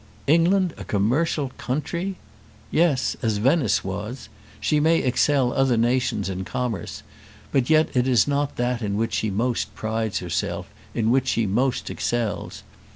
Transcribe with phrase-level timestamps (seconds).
[0.25, 2.15] England a commercial country!
[2.71, 4.29] Yes; as Venice was.
[4.59, 7.03] She may excel other nations in commerce,
[7.51, 11.45] but yet it is not that in which she most prides herself, in which she
[11.45, 12.63] most excels.